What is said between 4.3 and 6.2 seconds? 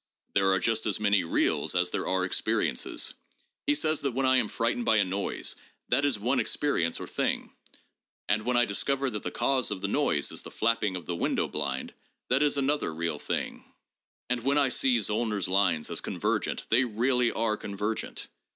am frightened by a noise, that is